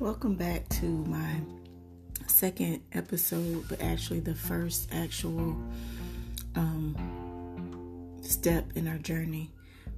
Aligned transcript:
Welcome 0.00 0.34
back 0.34 0.68
to 0.70 0.86
my 0.86 1.40
second 2.26 2.82
episode, 2.94 3.68
but 3.68 3.80
actually 3.80 4.18
the 4.18 4.34
first 4.34 4.88
actual 4.92 5.56
um, 6.56 8.18
step 8.20 8.72
in 8.74 8.88
our 8.88 8.98
journey. 8.98 9.52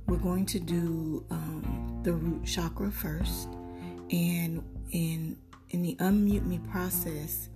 We're 0.07 0.19
going 0.19 0.45
to 0.47 0.61
do 0.61 1.25
um, 1.31 2.01
the 2.03 2.13
root 2.13 2.45
chakra 2.45 2.91
first, 2.91 3.49
and 4.11 4.63
in 4.91 5.39
in 5.71 5.81
the 5.81 5.97
unmute 5.97 6.45
me 6.45 6.61
process, 6.71 7.49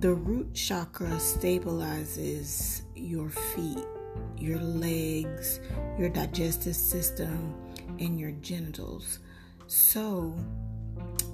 the 0.00 0.12
root 0.12 0.52
chakra 0.52 1.08
stabilizes 1.12 2.82
your 2.94 3.30
feet, 3.30 3.84
your 4.36 4.58
legs, 4.58 5.60
your 5.98 6.10
digestive 6.10 6.76
system, 6.76 7.54
and 7.98 8.20
your 8.20 8.32
genitals. 8.32 9.20
So, 9.68 10.34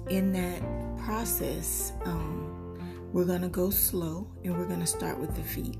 in 0.09 0.31
that 0.33 0.61
process, 1.05 1.93
um, 2.05 2.77
we're 3.11 3.25
going 3.25 3.41
to 3.41 3.49
go 3.49 3.69
slow 3.69 4.27
and 4.43 4.57
we're 4.57 4.67
going 4.67 4.79
to 4.79 4.87
start 4.87 5.19
with 5.19 5.35
the 5.35 5.43
feet. 5.43 5.77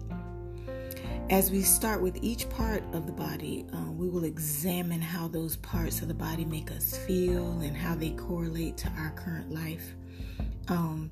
As 1.29 1.49
we 1.49 1.61
start 1.61 2.01
with 2.01 2.17
each 2.21 2.49
part 2.49 2.83
of 2.93 3.07
the 3.07 3.13
body, 3.13 3.65
uh, 3.73 3.91
we 3.91 4.09
will 4.09 4.25
examine 4.25 5.01
how 5.01 5.27
those 5.27 5.55
parts 5.57 6.01
of 6.01 6.07
the 6.07 6.13
body 6.13 6.45
make 6.45 6.69
us 6.71 6.97
feel 6.97 7.61
and 7.61 7.75
how 7.75 7.95
they 7.95 8.11
correlate 8.11 8.77
to 8.77 8.89
our 8.97 9.11
current 9.11 9.51
life. 9.51 9.95
Um, 10.67 11.09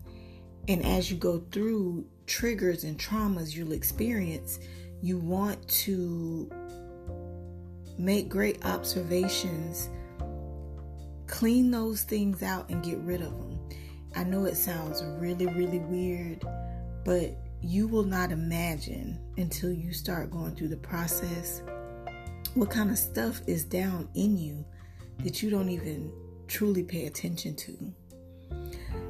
and 0.68 0.86
as 0.86 1.10
you 1.10 1.18
go 1.18 1.40
through 1.52 2.06
triggers 2.28 2.84
and 2.84 3.00
traumas 3.00 3.56
you'll 3.56 3.72
experience, 3.72 4.60
you 5.02 5.18
want 5.18 5.68
to 5.68 6.52
make 7.98 8.30
great 8.30 8.64
observations, 8.66 9.90
clean 11.32 11.72
those 11.72 12.04
things 12.04 12.44
out, 12.44 12.70
and 12.70 12.84
get 12.84 13.00
rid 13.00 13.22
of 13.22 13.32
them. 13.32 13.58
I 14.16 14.24
know 14.24 14.46
it 14.46 14.58
sounds 14.58 15.02
really, 15.18 15.48
really 15.48 15.80
weird, 15.80 16.44
but 17.06 17.32
you 17.62 17.88
will 17.88 18.04
not 18.04 18.32
imagine 18.32 19.18
until 19.38 19.72
you 19.72 19.94
start 19.94 20.30
going 20.30 20.56
through 20.56 20.68
the 20.68 20.78
process 20.78 21.62
what 22.54 22.70
kind 22.70 22.92
of 22.92 22.98
stuff 22.98 23.42
is 23.48 23.64
down 23.64 24.10
in 24.14 24.38
you 24.38 24.66
that 25.20 25.42
you 25.42 25.50
don't 25.50 25.70
even 25.70 26.12
truly 26.48 26.84
pay 26.84 27.06
attention 27.06 27.56
to. 27.56 27.94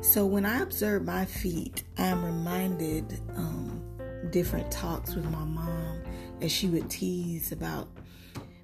So 0.01 0.25
when 0.25 0.45
I 0.45 0.61
observe 0.61 1.03
my 1.03 1.25
feet, 1.25 1.83
I 1.97 2.05
am 2.05 2.23
reminded 2.23 3.19
um, 3.35 3.83
different 4.29 4.71
talks 4.71 5.15
with 5.15 5.25
my 5.25 5.43
mom 5.43 6.03
as 6.39 6.51
she 6.51 6.67
would 6.67 6.87
tease 6.87 7.51
about 7.51 7.89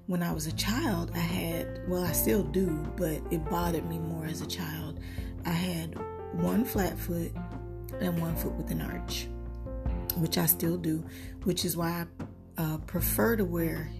when 0.08 0.22
I 0.22 0.32
was 0.32 0.46
a 0.46 0.52
child. 0.52 1.12
I 1.14 1.18
had, 1.18 1.86
well, 1.86 2.02
I 2.02 2.12
still 2.12 2.42
do, 2.42 2.84
but 2.96 3.20
it 3.30 3.44
bothered 3.48 3.86
me 3.88 3.98
more 3.98 4.24
as 4.24 4.40
a 4.40 4.46
child. 4.46 4.98
I 5.44 5.50
had 5.50 5.96
one 6.32 6.64
flat 6.64 6.98
foot 6.98 7.30
and 8.00 8.20
one 8.20 8.34
foot 8.34 8.54
with 8.54 8.70
an 8.70 8.80
arch, 8.80 9.28
which 10.16 10.38
I 10.38 10.46
still 10.46 10.78
do, 10.78 11.04
which 11.44 11.64
is 11.64 11.76
why 11.76 12.06
I 12.56 12.62
uh, 12.62 12.78
prefer 12.78 13.36
to 13.36 13.44
wear 13.44 13.90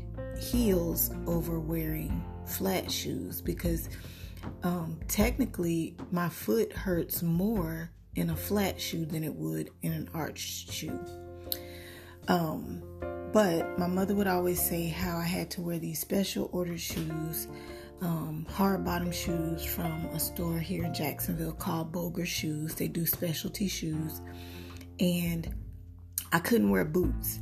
heels 0.41 1.11
over 1.27 1.61
wearing 1.61 2.25
flat 2.47 2.91
shoes 2.91 3.43
because 3.43 3.91
um, 4.63 4.99
technically 5.09 5.95
my 6.11 6.29
foot 6.29 6.73
hurts 6.73 7.23
more 7.23 7.91
in 8.15 8.31
a 8.31 8.37
flat 8.37 8.81
shoe 8.81 9.05
than 9.05 9.25
it 9.25 9.35
would 9.35 9.71
in 9.83 9.93
an 9.93 10.09
arched 10.15 10.73
shoe. 10.73 10.99
Um, 12.29 12.83
but 13.33 13.79
my 13.79 13.87
mother 13.87 14.15
would 14.15 14.27
always 14.27 14.61
say 14.61 14.89
how 14.89 15.17
I 15.19 15.25
had 15.25 15.51
to 15.53 15.61
wear 15.61 15.79
these 15.79 15.99
special 15.99 16.49
ordered 16.53 16.81
shoes, 16.81 17.49
um, 18.01 18.47
hard 18.51 18.85
bottom 18.85 19.13
shoes 19.13 19.65
from 19.65 20.07
a 20.07 20.21
store 20.21 20.59
here 20.59 20.85
in 20.85 20.95
Jacksonville 20.95 21.53
called 21.53 21.93
Boger 21.93 22.25
Shoes. 22.25 22.75
They 22.75 22.89
do 22.89 23.05
specialty 23.07 23.69
shoes. 23.69 24.21
And 25.01 25.55
I 26.33 26.39
couldn't 26.39 26.71
wear 26.71 26.85
boots. 26.85 27.41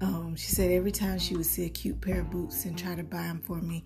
Um, 0.00 0.36
she 0.36 0.48
said 0.48 0.70
every 0.70 0.92
time 0.92 1.18
she 1.18 1.36
would 1.36 1.46
see 1.46 1.64
a 1.64 1.70
cute 1.70 2.00
pair 2.00 2.20
of 2.20 2.30
boots 2.30 2.64
and 2.64 2.78
try 2.78 2.94
to 2.94 3.02
buy 3.02 3.22
them 3.22 3.40
for 3.40 3.56
me, 3.56 3.84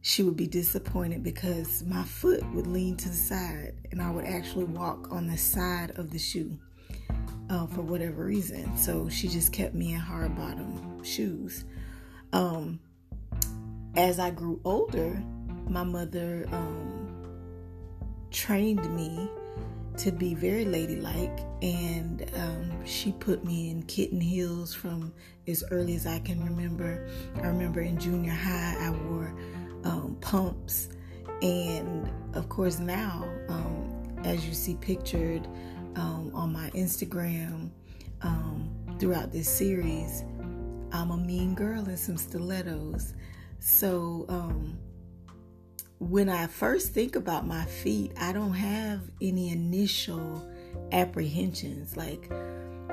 she 0.00 0.22
would 0.22 0.36
be 0.36 0.46
disappointed 0.46 1.22
because 1.22 1.82
my 1.84 2.04
foot 2.04 2.42
would 2.54 2.66
lean 2.66 2.96
to 2.96 3.08
the 3.08 3.14
side 3.14 3.74
and 3.90 4.00
I 4.00 4.10
would 4.10 4.24
actually 4.24 4.64
walk 4.64 5.12
on 5.12 5.26
the 5.26 5.36
side 5.36 5.98
of 5.98 6.10
the 6.10 6.18
shoe 6.18 6.58
uh, 7.50 7.66
for 7.66 7.82
whatever 7.82 8.24
reason. 8.24 8.76
So 8.76 9.08
she 9.08 9.28
just 9.28 9.52
kept 9.52 9.74
me 9.74 9.94
in 9.94 10.00
hard 10.00 10.36
bottom 10.36 11.02
shoes. 11.02 11.64
Um, 12.32 12.80
as 13.96 14.18
I 14.18 14.30
grew 14.30 14.60
older, 14.64 15.22
my 15.68 15.82
mother 15.82 16.46
um, 16.52 17.08
trained 18.30 18.94
me 18.94 19.28
to 19.98 20.12
be 20.12 20.34
very 20.34 20.64
ladylike 20.64 21.40
and 21.60 22.30
um, 22.36 22.84
she 22.84 23.12
put 23.12 23.44
me 23.44 23.70
in 23.70 23.82
kitten 23.84 24.20
heels 24.20 24.72
from 24.72 25.12
as 25.48 25.64
early 25.70 25.94
as 25.96 26.06
I 26.06 26.20
can 26.20 26.44
remember. 26.44 27.08
I 27.36 27.48
remember 27.48 27.80
in 27.80 27.98
junior 27.98 28.32
high, 28.32 28.76
I 28.78 28.90
wore 28.90 29.34
um, 29.84 30.16
pumps. 30.20 30.90
And 31.42 32.08
of 32.34 32.48
course, 32.48 32.78
now, 32.78 33.28
um, 33.48 34.20
as 34.24 34.46
you 34.46 34.54
see 34.54 34.76
pictured 34.76 35.48
um, 35.98 36.30
on 36.34 36.52
my 36.52 36.70
Instagram 36.70 37.70
um, 38.22 38.70
throughout 38.98 39.32
this 39.32 39.48
series, 39.48 40.24
I'm 40.92 41.10
a 41.10 41.16
mean 41.16 41.54
girl 41.54 41.86
in 41.88 41.96
some 41.96 42.16
stilettos. 42.16 43.14
So, 43.58 44.24
um, 44.28 44.78
when 45.98 46.28
I 46.28 46.46
first 46.46 46.92
think 46.92 47.16
about 47.16 47.46
my 47.46 47.64
feet, 47.64 48.12
I 48.20 48.32
don't 48.32 48.54
have 48.54 49.00
any 49.20 49.50
initial 49.50 50.48
apprehensions. 50.92 51.96
Like, 51.96 52.30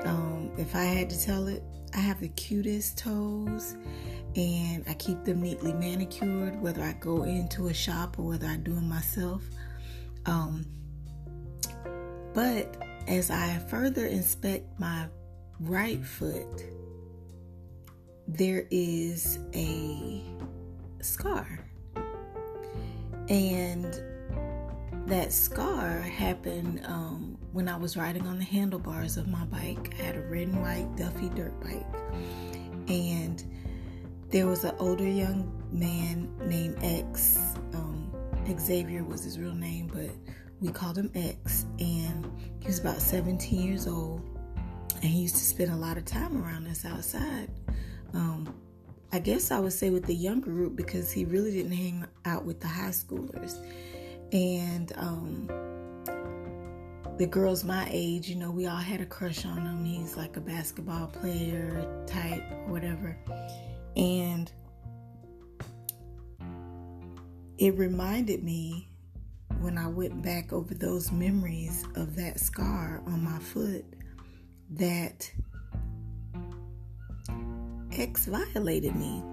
um, 0.04 0.50
if 0.58 0.74
I 0.74 0.84
had 0.84 1.08
to 1.10 1.24
tell 1.24 1.46
it, 1.46 1.62
I 1.94 2.00
have 2.00 2.20
the 2.20 2.28
cutest 2.30 2.98
toes 2.98 3.76
and 4.34 4.84
I 4.88 4.94
keep 4.94 5.24
them 5.24 5.40
neatly 5.40 5.72
manicured, 5.72 6.60
whether 6.60 6.82
I 6.82 6.92
go 6.94 7.22
into 7.22 7.68
a 7.68 7.74
shop 7.74 8.18
or 8.18 8.26
whether 8.26 8.48
I 8.48 8.56
do 8.56 8.74
them 8.74 8.88
myself. 8.88 9.42
Um, 10.26 10.66
but 12.34 12.76
as 13.06 13.30
I 13.30 13.58
further 13.68 14.06
inspect 14.06 14.78
my 14.78 15.06
right 15.60 16.04
foot, 16.04 16.64
there 18.26 18.66
is 18.70 19.38
a 19.54 20.22
scar. 21.00 21.60
And 23.28 24.00
that 25.06 25.32
scar 25.32 26.00
happened 26.00 26.82
um, 26.84 27.38
when 27.52 27.68
I 27.68 27.76
was 27.76 27.96
riding 27.96 28.26
on 28.26 28.38
the 28.38 28.44
handlebars 28.44 29.16
of 29.16 29.28
my 29.28 29.44
bike. 29.46 29.94
I 29.98 30.02
had 30.02 30.16
a 30.16 30.20
red 30.22 30.48
and 30.48 30.60
white 30.60 30.88
Huffy 30.98 31.28
dirt 31.30 31.58
bike. 31.60 31.86
And 32.88 33.42
there 34.30 34.46
was 34.46 34.64
an 34.64 34.74
older 34.78 35.08
young 35.08 35.52
man 35.70 36.30
named 36.40 36.78
X. 36.82 37.38
Um, 37.74 38.12
Xavier 38.58 39.04
was 39.04 39.24
his 39.24 39.38
real 39.38 39.54
name, 39.54 39.88
but 39.92 40.10
we 40.60 40.70
called 40.70 40.96
him 40.96 41.10
X. 41.14 41.66
And 41.78 42.30
he 42.60 42.66
was 42.66 42.78
about 42.78 43.00
17 43.00 43.60
years 43.60 43.86
old. 43.86 44.22
And 44.94 45.04
he 45.04 45.22
used 45.22 45.36
to 45.36 45.42
spend 45.42 45.70
a 45.70 45.76
lot 45.76 45.96
of 45.98 46.04
time 46.04 46.42
around 46.42 46.66
us 46.68 46.84
outside. 46.84 47.50
Um, 48.14 48.54
I 49.12 49.18
guess 49.18 49.50
I 49.50 49.60
would 49.60 49.72
say 49.72 49.90
with 49.90 50.04
the 50.04 50.14
younger 50.14 50.50
group 50.50 50.76
because 50.76 51.12
he 51.12 51.24
really 51.24 51.52
didn't 51.52 51.72
hang 51.72 52.04
out 52.24 52.44
with 52.44 52.60
the 52.60 52.68
high 52.68 52.90
schoolers. 52.90 53.58
And 54.32 54.92
um, 54.96 55.46
the 57.18 57.26
girls 57.26 57.64
my 57.64 57.88
age, 57.90 58.28
you 58.28 58.36
know, 58.36 58.50
we 58.50 58.66
all 58.66 58.76
had 58.76 59.00
a 59.00 59.06
crush 59.06 59.44
on 59.44 59.58
him. 59.64 59.84
He's 59.84 60.16
like 60.16 60.36
a 60.36 60.40
basketball 60.40 61.06
player 61.06 62.04
type, 62.06 62.42
whatever. 62.66 63.16
And 63.96 64.50
it 67.58 67.76
reminded 67.78 68.42
me 68.42 68.90
when 69.66 69.78
I 69.78 69.88
went 69.88 70.22
back 70.22 70.52
over 70.52 70.74
those 70.74 71.10
memories 71.10 71.84
of 71.96 72.14
that 72.14 72.38
scar 72.38 73.02
on 73.04 73.24
my 73.24 73.36
foot 73.40 73.84
that 74.70 75.28
X 77.90 78.26
violated 78.26 78.94
me. 78.94 79.24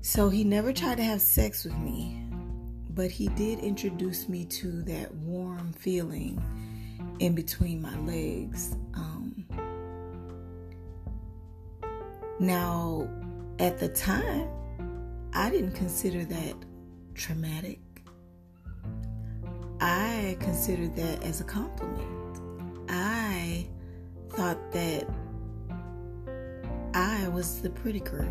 So 0.00 0.30
he 0.30 0.44
never 0.44 0.72
tried 0.72 0.96
to 0.96 1.04
have 1.04 1.20
sex 1.20 1.64
with 1.64 1.76
me, 1.76 2.26
but 2.88 3.10
he 3.10 3.28
did 3.28 3.58
introduce 3.58 4.30
me 4.30 4.46
to 4.46 4.82
that 4.84 5.14
warm 5.16 5.74
feeling 5.74 6.42
in 7.18 7.34
between 7.34 7.82
my 7.82 7.98
legs. 7.98 8.78
Um, 8.94 9.46
now, 12.40 13.10
at 13.58 13.78
the 13.78 13.88
time, 13.88 14.48
I 15.34 15.50
didn't 15.50 15.72
consider 15.72 16.24
that 16.24 16.54
traumatic. 17.14 17.80
I 19.80 20.36
considered 20.40 20.94
that 20.96 21.22
as 21.24 21.40
a 21.40 21.44
compliment. 21.44 22.40
I 22.88 23.66
thought 24.30 24.72
that 24.72 25.08
I 26.94 27.28
was 27.28 27.60
the 27.60 27.70
pretty 27.70 28.00
girl. 28.00 28.28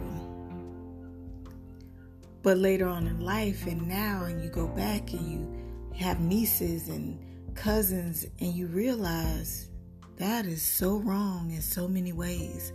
But 2.42 2.58
later 2.58 2.88
on 2.88 3.08
in 3.08 3.22
life, 3.22 3.66
and 3.68 3.88
now, 3.88 4.26
and 4.26 4.44
you 4.44 4.50
go 4.50 4.68
back 4.68 5.14
and 5.14 5.32
you 5.32 5.96
have 5.98 6.20
nieces 6.20 6.90
and 6.90 7.20
cousins, 7.56 8.26
and 8.40 8.54
you 8.54 8.68
realize 8.68 9.70
that 10.18 10.46
is 10.46 10.62
so 10.62 10.98
wrong 10.98 11.52
in 11.52 11.62
so 11.62 11.88
many 11.88 12.12
ways. 12.12 12.74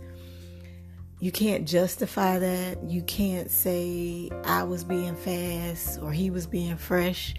You 1.21 1.33
can't 1.33 1.67
justify 1.67 2.39
that. 2.39 2.81
You 2.83 3.01
can't 3.01 3.51
say 3.51 4.29
I 4.45 4.63
was 4.63 4.85
being 4.85 5.15
fast 5.15 5.99
or 6.01 6.13
he 6.13 6.29
was 6.29 6.47
being 6.47 6.77
fresh. 6.77 7.35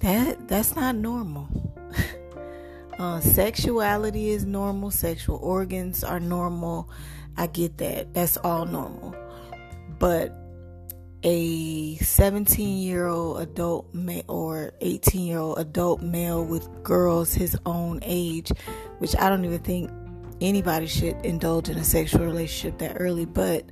That 0.00 0.48
that's 0.48 0.74
not 0.74 0.96
normal. 0.96 1.48
uh, 2.98 3.20
sexuality 3.20 4.30
is 4.30 4.44
normal. 4.44 4.90
Sexual 4.90 5.36
organs 5.36 6.02
are 6.02 6.18
normal. 6.18 6.90
I 7.36 7.46
get 7.46 7.78
that. 7.78 8.14
That's 8.14 8.36
all 8.38 8.66
normal. 8.66 9.14
But 10.00 10.34
a 11.22 11.96
17 11.96 12.78
year 12.78 13.06
old 13.06 13.40
adult 13.40 13.92
male 13.94 14.24
or 14.26 14.72
18 14.80 15.20
year 15.20 15.38
old 15.38 15.58
adult 15.58 16.02
male 16.02 16.44
with 16.44 16.68
girls 16.82 17.32
his 17.32 17.56
own 17.64 18.00
age, 18.02 18.50
which 18.98 19.14
I 19.16 19.28
don't 19.28 19.44
even 19.44 19.60
think 19.60 19.90
anybody 20.40 20.86
should 20.86 21.16
indulge 21.24 21.68
in 21.68 21.76
a 21.78 21.84
sexual 21.84 22.24
relationship 22.24 22.78
that 22.78 22.96
early, 22.98 23.24
but 23.24 23.64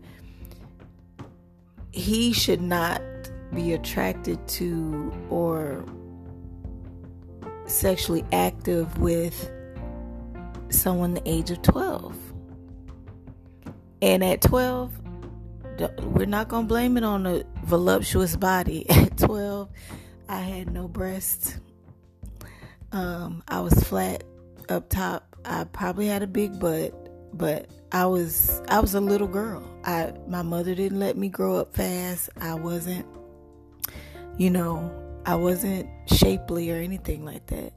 he 1.92 2.32
should 2.32 2.60
not 2.60 3.00
be 3.54 3.72
attracted 3.72 4.46
to 4.48 5.12
or 5.30 5.84
sexually 7.66 8.24
active 8.32 8.98
with 8.98 9.50
someone 10.68 11.14
the 11.14 11.22
age 11.28 11.50
of 11.50 11.62
12. 11.62 12.16
And 14.02 14.22
at 14.22 14.42
12, 14.42 14.92
we're 16.02 16.26
not 16.26 16.48
going 16.48 16.64
to 16.64 16.69
blame 16.69 16.96
it 16.96 17.04
on 17.04 17.26
a 17.26 17.44
voluptuous 17.64 18.36
body. 18.36 18.88
At 18.90 19.16
12, 19.19 19.69
I 20.28 20.40
had 20.40 20.70
no 20.70 20.88
breasts. 20.88 21.58
Um, 22.92 23.42
I 23.48 23.60
was 23.60 23.74
flat 23.74 24.24
up 24.69 24.88
top. 24.88 25.35
I 25.46 25.64
probably 25.64 26.06
had 26.06 26.22
a 26.22 26.26
big 26.26 26.58
butt, 26.58 26.93
but 27.32 27.69
I 27.93 28.06
was 28.06 28.60
I 28.69 28.81
was 28.81 28.94
a 28.94 29.00
little 29.00 29.28
girl. 29.28 29.62
I 29.84 30.12
my 30.26 30.43
mother 30.43 30.75
didn't 30.75 30.98
let 30.98 31.16
me 31.16 31.28
grow 31.28 31.56
up 31.56 31.75
fast. 31.75 32.31
I 32.40 32.54
wasn't 32.54 33.06
you 34.38 34.50
know, 34.50 34.93
I 35.25 35.34
wasn't 35.37 35.88
shapely 36.06 36.70
or 36.70 36.76
anything 36.76 37.25
like 37.25 37.46
that. 37.46 37.72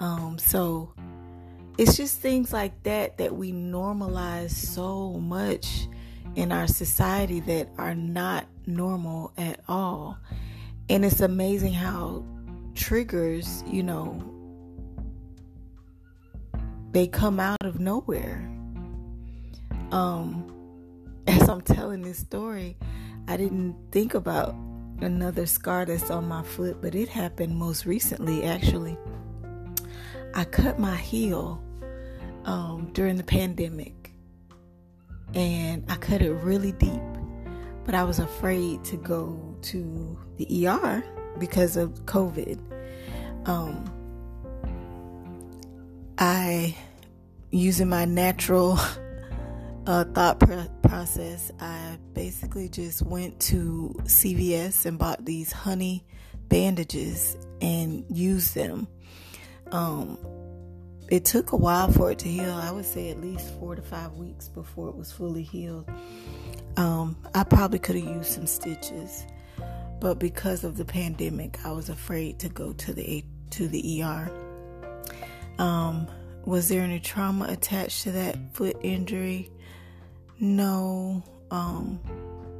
Um, 0.00 0.38
so 0.38 0.92
it's 1.78 1.96
just 1.96 2.20
things 2.20 2.52
like 2.52 2.82
that 2.82 3.18
that 3.18 3.34
we 3.34 3.52
normalize 3.52 4.50
so 4.50 5.12
much 5.12 5.88
in 6.34 6.50
our 6.50 6.66
society 6.66 7.40
that 7.40 7.68
are 7.78 7.94
not 7.94 8.46
normal 8.66 9.32
at 9.36 9.60
all. 9.68 10.18
And 10.88 11.04
it's 11.04 11.20
amazing 11.20 11.72
how 11.72 12.24
triggers, 12.74 13.62
you 13.66 13.82
know, 13.82 14.33
they 16.94 17.08
come 17.08 17.40
out 17.40 17.62
of 17.62 17.80
nowhere. 17.80 18.48
Um, 19.90 20.50
as 21.26 21.48
I'm 21.48 21.60
telling 21.60 22.02
this 22.02 22.18
story, 22.18 22.76
I 23.26 23.36
didn't 23.36 23.74
think 23.90 24.14
about 24.14 24.54
another 25.00 25.44
scar 25.44 25.84
that's 25.84 26.08
on 26.10 26.28
my 26.28 26.44
foot, 26.44 26.80
but 26.80 26.94
it 26.94 27.08
happened 27.08 27.56
most 27.56 27.84
recently 27.84 28.44
actually. 28.44 28.96
I 30.34 30.44
cut 30.44 30.78
my 30.78 30.96
heel 30.96 31.60
um, 32.44 32.90
during 32.92 33.16
the 33.16 33.24
pandemic 33.24 34.12
and 35.34 35.84
I 35.88 35.96
cut 35.96 36.22
it 36.22 36.32
really 36.32 36.72
deep, 36.72 37.02
but 37.84 37.96
I 37.96 38.04
was 38.04 38.20
afraid 38.20 38.84
to 38.84 38.96
go 38.96 39.56
to 39.62 40.18
the 40.36 40.68
ER 40.68 41.04
because 41.40 41.76
of 41.76 41.90
COVID. 42.06 42.58
Um, 43.46 43.84
I, 46.18 46.76
using 47.50 47.88
my 47.88 48.04
natural 48.04 48.78
uh, 49.86 50.04
thought 50.04 50.40
pr- 50.40 50.88
process, 50.88 51.50
I 51.60 51.98
basically 52.12 52.68
just 52.68 53.02
went 53.02 53.38
to 53.40 53.94
CVS 54.04 54.86
and 54.86 54.98
bought 54.98 55.24
these 55.24 55.52
honey 55.52 56.04
bandages 56.48 57.36
and 57.60 58.04
used 58.08 58.54
them. 58.54 58.86
Um, 59.72 60.18
it 61.08 61.24
took 61.24 61.52
a 61.52 61.56
while 61.56 61.90
for 61.90 62.10
it 62.12 62.18
to 62.20 62.28
heal. 62.28 62.52
I 62.52 62.70
would 62.70 62.84
say 62.84 63.10
at 63.10 63.20
least 63.20 63.52
four 63.58 63.74
to 63.74 63.82
five 63.82 64.14
weeks 64.14 64.48
before 64.48 64.88
it 64.88 64.96
was 64.96 65.12
fully 65.12 65.42
healed. 65.42 65.88
Um, 66.76 67.16
I 67.34 67.44
probably 67.44 67.78
could 67.78 67.96
have 67.96 68.04
used 68.04 68.32
some 68.32 68.46
stitches, 68.46 69.26
but 70.00 70.18
because 70.18 70.64
of 70.64 70.76
the 70.76 70.84
pandemic, 70.84 71.58
I 71.64 71.72
was 71.72 71.88
afraid 71.88 72.38
to 72.40 72.48
go 72.48 72.72
to 72.72 72.92
the 72.92 73.24
to 73.50 73.68
the 73.68 74.02
ER. 74.02 74.30
Um, 75.58 76.08
was 76.44 76.68
there 76.68 76.82
any 76.82 77.00
trauma 77.00 77.46
attached 77.48 78.02
to 78.02 78.12
that 78.12 78.36
foot 78.52 78.76
injury? 78.82 79.50
No. 80.40 81.22
Um, 81.50 82.00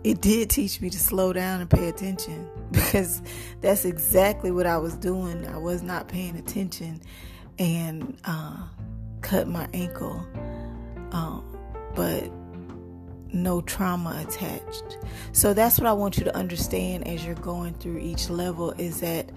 it 0.05 0.21
did 0.21 0.51
teach 0.51 0.81
me 0.81 0.91
to 0.91 0.99
slow 0.99 1.33
down 1.33 1.61
and 1.61 1.69
pay 1.69 1.89
attention 1.89 2.49
because 2.71 3.23
that's 3.61 3.85
exactly 3.85 4.51
what 4.51 4.67
I 4.67 4.77
was 4.77 4.95
doing. 4.97 5.47
I 5.47 5.59
was 5.59 5.83
not 5.83 6.09
paying 6.09 6.37
attention 6.37 7.01
and 7.59 8.17
uh, 8.25 8.67
cut 9.23 9.49
my 9.49 9.69
ankle, 9.73 10.27
um, 11.13 11.45
but 11.95 12.31
no 13.33 13.61
trauma 13.63 14.25
attached. 14.27 14.99
So 15.33 15.55
that's 15.55 15.79
what 15.79 15.89
I 15.89 15.93
want 15.93 16.19
you 16.19 16.25
to 16.25 16.37
understand 16.37 17.07
as 17.09 17.25
you're 17.25 17.35
going 17.35 17.75
through 17.75 17.99
each 17.99 18.31
level 18.31 18.73
is 18.73 19.01
that 19.01 19.31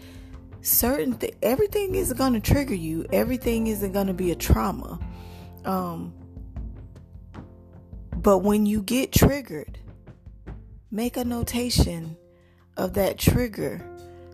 certain 0.68 1.18
th- 1.18 1.36
everything 1.42 1.96
isn't 1.96 2.18
going 2.18 2.34
to 2.34 2.40
trigger 2.40 2.76
you. 2.76 3.06
Everything 3.12 3.68
isn't 3.68 3.94
going 3.94 4.08
to 4.08 4.14
be 4.14 4.32
a 4.32 4.36
trauma. 4.36 5.00
Um, 5.66 6.14
but 8.16 8.40
when 8.40 8.66
you 8.66 8.82
get 8.82 9.12
triggered, 9.12 9.80
make 10.92 11.18
a 11.18 11.24
notation 11.24 12.18
of 12.76 12.94
that 12.94 13.18
trigger 13.18 13.82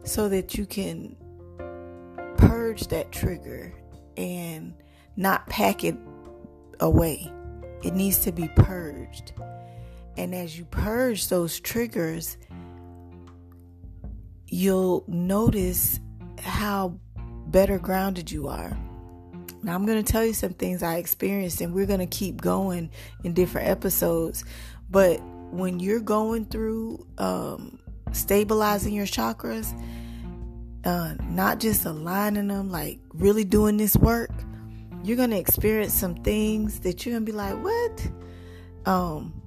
so 0.04 0.30
that 0.30 0.56
you 0.56 0.66
can 0.66 1.16
purge 2.38 2.88
that 2.88 3.12
trigger 3.12 3.74
and 4.18 4.74
not 5.16 5.48
pack 5.48 5.84
it 5.84 5.96
away. 6.80 7.32
It 7.84 7.94
needs 7.94 8.20
to 8.20 8.32
be 8.32 8.50
purged. 8.56 9.34
And 10.18 10.34
as 10.34 10.58
you 10.58 10.66
purge 10.66 11.28
those 11.30 11.60
triggers, 11.60 12.38
you'll 14.48 15.04
notice 15.08 16.00
how 16.44 17.00
better 17.48 17.80
grounded 17.80 18.32
you 18.32 18.48
are. 18.48 18.78
Now, 19.64 19.76
I'm 19.76 19.86
going 19.86 20.04
to 20.04 20.12
tell 20.12 20.26
you 20.26 20.34
some 20.34 20.54
things 20.54 20.84
I 20.84 20.98
experienced, 20.98 21.62
and 21.62 21.74
we're 21.74 21.86
going 21.86 22.00
to 22.00 22.06
keep 22.06 22.42
going 22.42 22.92
in 23.24 23.34
different 23.34 23.70
episodes. 23.70 24.44
But 24.90 25.22
when 25.52 25.80
you're 25.80 26.02
going 26.02 26.46
through 26.46 27.08
um, 27.18 27.80
stabilizing 28.12 28.94
your 28.94 29.06
chakras, 29.06 29.74
uh, 30.84 31.16
not 31.30 31.60
just 31.60 31.86
aligning 31.86 32.48
them, 32.48 32.70
like 32.70 33.00
really 33.14 33.44
doing 33.44 33.78
this 33.78 33.96
work, 33.96 34.32
you're 35.04 35.18
gonna 35.18 35.38
experience 35.38 35.94
some 35.94 36.16
things 36.16 36.80
that 36.82 37.06
you're 37.06 37.16
gonna 37.16 37.26
be 37.26 37.32
like, 37.32 37.62
what? 37.64 38.08
Um, 38.86 39.42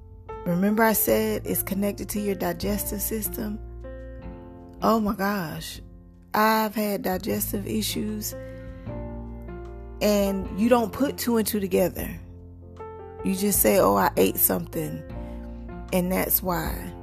remember 0.45 0.83
I 0.83 0.93
said 0.93 1.43
it's 1.45 1.63
connected 1.63 2.09
to 2.09 2.19
your 2.19 2.35
digestive 2.35 3.01
system. 3.01 3.59
Oh 4.81 4.99
my 4.99 5.13
gosh, 5.13 5.81
I've 6.33 6.75
had 6.75 7.01
digestive 7.01 7.65
issues, 7.65 8.35
and 10.01 10.59
you 10.59 10.69
don't 10.69 10.91
put 10.91 11.17
two 11.17 11.37
and 11.37 11.47
two 11.47 11.59
together. 11.59 12.09
You 13.23 13.35
just 13.35 13.61
say, 13.61 13.79
oh, 13.79 13.95
I 13.95 14.11
ate 14.17 14.37
something, 14.37 15.03
and 15.91 16.11
that's 16.11 16.43
why. 16.43 16.93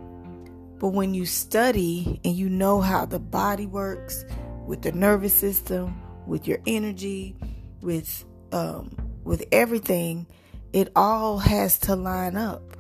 But 0.79 0.89
when 0.89 1.15
you 1.15 1.27
study 1.27 2.21
and 2.25 2.35
you 2.35 2.49
know 2.49 2.81
how 2.81 3.07
the 3.07 3.19
body 3.19 3.67
works 3.67 4.25
with 4.67 4.83
the 4.83 4.93
nervous 4.93 5.33
system, 5.33 6.01
with 6.27 6.47
your 6.47 6.59
energy, 6.67 7.37
with 7.81 8.25
um, 8.53 8.97
with 9.25 9.45
everything, 9.51 10.27
it 10.73 10.91
all 10.95 11.39
has 11.39 11.79
to 11.81 11.97
line 11.97 12.37
up. 12.37 12.77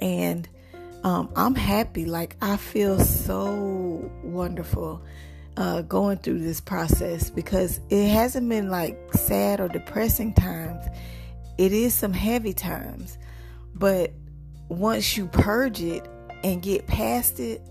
And 0.00 0.48
um, 1.04 1.30
I'm 1.36 1.54
happy. 1.54 2.04
Like 2.04 2.36
I 2.40 2.56
feel 2.56 2.98
so 3.00 4.10
wonderful 4.22 5.02
uh, 5.56 5.82
going 5.82 6.18
through 6.18 6.40
this 6.40 6.60
process 6.60 7.30
because 7.30 7.80
it 7.90 8.08
hasn't 8.08 8.48
been 8.48 8.70
like 8.70 8.98
sad 9.12 9.60
or 9.60 9.68
depressing 9.68 10.34
times. 10.34 10.84
It 11.58 11.72
is 11.72 11.92
some 11.94 12.12
heavy 12.12 12.54
times, 12.54 13.18
but 13.74 14.12
once 14.68 15.16
you 15.16 15.26
purge 15.26 15.82
it 15.82 16.08
and 16.44 16.62
get 16.62 16.86
past 16.86 17.40
it, 17.40 17.62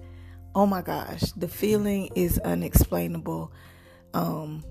oh 0.54 0.66
my 0.66 0.82
gosh, 0.82 1.32
the 1.36 1.48
feeling 1.48 2.10
is 2.16 2.38
unexplainable. 2.40 3.52
Um, 4.14 4.64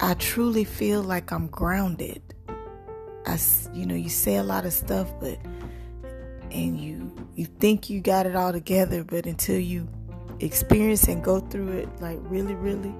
I 0.00 0.14
truly 0.14 0.64
feel 0.64 1.02
like 1.02 1.32
I'm 1.32 1.48
grounded. 1.48 2.22
I, 3.26 3.38
you 3.74 3.86
know, 3.86 3.94
you 3.94 4.08
say 4.08 4.36
a 4.36 4.42
lot 4.42 4.64
of 4.64 4.72
stuff, 4.72 5.12
but 5.20 5.38
and 6.56 6.80
you 6.80 7.12
you 7.34 7.44
think 7.44 7.90
you 7.90 8.00
got 8.00 8.26
it 8.26 8.34
all 8.34 8.52
together, 8.52 9.04
but 9.04 9.26
until 9.26 9.58
you 9.58 9.86
experience 10.40 11.06
and 11.06 11.22
go 11.22 11.40
through 11.40 11.68
it, 11.72 11.88
like 12.00 12.18
really, 12.22 12.54
really, 12.54 12.94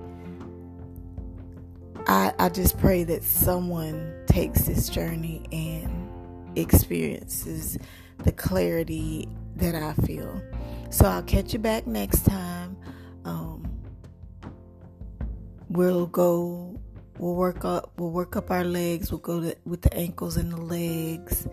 I, 2.07 2.33
I 2.39 2.51
just 2.51 2.79
pray 2.79 3.03
that 3.05 3.25
someone 3.25 4.15
takes 4.27 4.65
this 4.65 4.91
journey 4.91 5.43
and 5.53 6.11
experiences 6.59 7.79
the 8.25 8.33
clarity 8.33 9.29
that 9.57 9.75
I 9.75 9.95
feel. 10.07 10.43
So 10.91 11.07
I'll 11.07 11.23
catch 11.23 11.55
you 11.55 11.59
back 11.59 11.87
next 11.87 12.27
time. 12.27 12.77
Um, 13.25 13.67
we'll 15.71 16.07
go. 16.07 16.79
We'll 17.19 17.35
work 17.35 17.65
up. 17.65 17.93
We'll 17.97 18.11
work 18.11 18.37
up 18.37 18.51
our 18.51 18.65
legs. 18.65 19.11
We'll 19.11 19.21
go 19.21 19.41
to, 19.41 19.57
with 19.65 19.81
the 19.81 19.95
ankles 19.95 20.37
and 20.37 20.53
the 20.53 20.61
legs. 20.61 21.49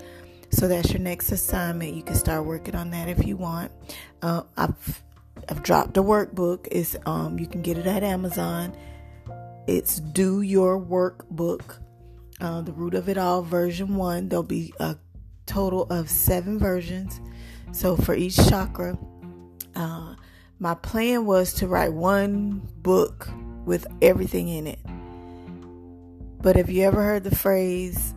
So 0.53 0.67
that's 0.67 0.91
your 0.91 1.01
next 1.01 1.31
assignment. 1.31 1.95
You 1.95 2.03
can 2.03 2.15
start 2.15 2.45
working 2.45 2.75
on 2.75 2.91
that 2.91 3.09
if 3.09 3.25
you 3.25 3.35
want. 3.35 3.71
Uh, 4.21 4.43
I've 4.55 5.03
I've 5.49 5.63
dropped 5.63 5.97
a 5.97 6.03
workbook. 6.03 6.67
It's 6.71 6.95
um 7.07 7.39
you 7.39 7.47
can 7.47 7.63
get 7.63 7.77
it 7.77 7.87
at 7.87 8.03
Amazon. 8.03 8.75
It's 9.65 9.99
Do 9.99 10.41
Your 10.41 10.79
Workbook. 10.79 11.79
Uh, 12.39 12.61
the 12.61 12.71
root 12.71 12.93
of 12.93 13.09
it 13.09 13.17
all, 13.17 13.41
version 13.41 13.95
one. 13.95 14.29
There'll 14.29 14.43
be 14.43 14.73
a 14.79 14.95
total 15.47 15.83
of 15.85 16.09
seven 16.09 16.59
versions. 16.59 17.19
So 17.71 17.95
for 17.95 18.13
each 18.13 18.35
chakra, 18.35 18.97
uh, 19.75 20.15
my 20.59 20.75
plan 20.75 21.25
was 21.25 21.53
to 21.55 21.67
write 21.67 21.93
one 21.93 22.61
book 22.77 23.27
with 23.65 23.87
everything 24.01 24.49
in 24.49 24.67
it. 24.67 24.79
But 26.41 26.57
have 26.57 26.69
you 26.69 26.83
ever 26.83 27.01
heard 27.01 27.23
the 27.23 27.35
phrase, 27.35 28.13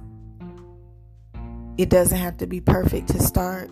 it 1.78 1.90
doesn't 1.90 2.18
have 2.18 2.38
to 2.38 2.46
be 2.46 2.60
perfect 2.60 3.08
to 3.08 3.22
start? 3.22 3.70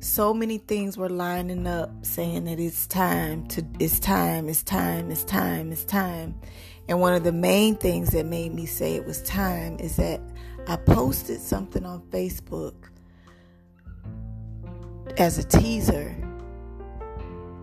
So 0.00 0.34
many 0.34 0.58
things 0.58 0.96
were 0.96 1.08
lining 1.08 1.66
up 1.66 1.90
saying 2.04 2.44
that 2.44 2.58
it's 2.58 2.86
time 2.86 3.46
to, 3.48 3.64
it's 3.78 4.00
time, 4.00 4.48
it's 4.48 4.62
time, 4.62 5.10
it's 5.10 5.24
time, 5.24 5.70
it's 5.70 5.84
time. 5.84 6.34
And 6.88 7.00
one 7.00 7.14
of 7.14 7.22
the 7.22 7.32
main 7.32 7.76
things 7.76 8.10
that 8.10 8.26
made 8.26 8.52
me 8.52 8.66
say 8.66 8.96
it 8.96 9.06
was 9.06 9.22
time 9.22 9.78
is 9.78 9.96
that 9.96 10.20
I 10.66 10.76
posted 10.76 11.40
something 11.40 11.86
on 11.86 12.02
Facebook 12.10 12.74
as 15.18 15.38
a 15.38 15.44
teaser 15.44 16.16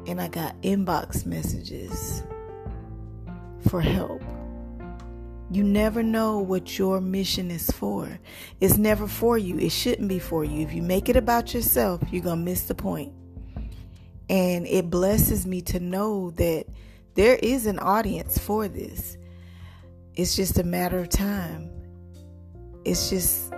and 0.08 0.22
I 0.22 0.28
got 0.30 0.60
inbox 0.62 1.26
messages 1.26 2.24
for 3.68 3.82
help. 3.82 4.24
You 5.52 5.64
never 5.64 6.04
know 6.04 6.40
what 6.40 6.78
your 6.78 7.02
mission 7.02 7.50
is 7.50 7.72
for. 7.72 8.20
It's 8.60 8.78
never 8.78 9.08
for 9.08 9.38
you. 9.38 9.58
It 9.58 9.72
shouldn't 9.72 10.08
be 10.08 10.20
for 10.20 10.44
you. 10.44 10.62
If 10.62 10.74
you 10.74 10.84
make 10.84 11.10
it 11.10 11.16
about 11.16 11.56
yourself, 11.56 12.02
you're 12.12 12.22
going 12.22 12.40
to 12.40 12.46
miss 12.46 12.64
the 12.64 12.76
point. 12.76 13.14
And 14.30 14.68
it 14.68 14.92
blesses 14.92 15.48
me 15.48 15.62
to 15.64 15.80
know 15.80 16.30
that 16.32 16.68
there 17.16 17.36
is 17.42 17.66
an 17.66 17.80
audience 17.80 18.38
for 18.38 18.68
this. 18.68 19.18
It's 20.14 20.36
just 20.36 20.60
a 20.60 20.64
matter 20.64 21.00
of 21.00 21.10
time. 21.10 21.72
It's 22.86 23.10
just 23.10 23.52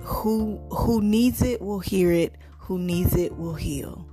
who 0.00 0.58
who 0.70 1.00
needs 1.00 1.42
it 1.42 1.62
will 1.62 1.78
hear 1.78 2.12
it, 2.12 2.36
who 2.58 2.78
needs 2.78 3.16
it 3.16 3.36
will 3.36 3.54
heal. 3.54 4.06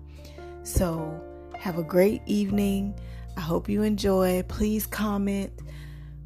So, 0.63 1.21
have 1.59 1.77
a 1.77 1.83
great 1.83 2.21
evening. 2.25 2.97
I 3.35 3.41
hope 3.41 3.67
you 3.67 3.83
enjoy. 3.83 4.43
Please 4.47 4.85
comment 4.85 5.51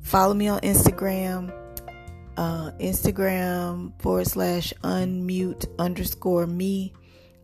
Follow 0.02 0.34
me 0.34 0.48
on 0.48 0.60
Instagram, 0.62 1.54
uh, 2.38 2.72
Instagram 2.80 4.00
forward 4.02 4.28
slash 4.28 4.74
unmute 4.84 5.66
underscore 5.80 6.48
me. 6.48 6.94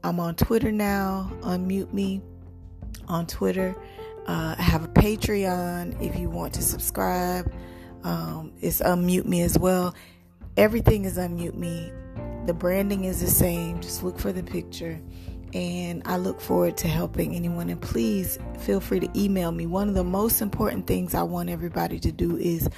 I'm 0.03 0.19
on 0.19 0.35
Twitter 0.35 0.71
now, 0.71 1.31
unmute 1.41 1.93
me 1.93 2.21
on 3.07 3.25
Twitter. 3.27 3.75
Uh, 4.27 4.55
I 4.57 4.61
have 4.61 4.83
a 4.83 4.89
Patreon 4.89 6.01
if 6.01 6.17
you 6.19 6.29
want 6.29 6.53
to 6.55 6.61
subscribe. 6.61 7.51
Um, 8.03 8.53
it's 8.59 8.81
unmute 8.81 9.25
me 9.25 9.41
as 9.41 9.57
well. 9.57 9.95
Everything 10.57 11.05
is 11.05 11.17
unmute 11.17 11.55
me. 11.55 11.91
The 12.45 12.53
branding 12.53 13.05
is 13.05 13.21
the 13.21 13.27
same. 13.27 13.79
Just 13.81 14.03
look 14.03 14.19
for 14.19 14.31
the 14.31 14.43
picture 14.43 14.99
and 15.53 16.01
I 16.05 16.17
look 16.17 16.41
forward 16.41 16.77
to 16.77 16.87
helping 16.87 17.35
anyone. 17.35 17.69
And 17.69 17.81
please 17.81 18.37
feel 18.59 18.79
free 18.79 18.99
to 18.99 19.09
email 19.15 19.51
me. 19.51 19.65
One 19.65 19.89
of 19.89 19.95
the 19.95 20.03
most 20.03 20.41
important 20.41 20.85
things 20.87 21.15
I 21.15 21.23
want 21.23 21.49
everybody 21.49 21.99
to 21.99 22.11
do 22.11 22.37
is 22.37 22.69